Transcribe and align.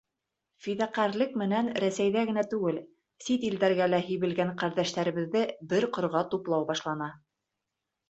Фиҙаҡәрлек 0.67 1.35
менән 1.41 1.69
Рәсәйҙә 1.83 2.23
генә 2.31 2.45
түгел, 2.55 2.81
сит 3.27 3.47
илдәргә 3.51 3.91
лә 3.93 4.03
һибелгән 4.11 4.57
ҡәрҙәштәребеҙҙе 4.65 5.47
бер 5.75 5.91
ҡорға 6.01 6.29
туплау 6.37 6.71
башлана. 6.75 7.17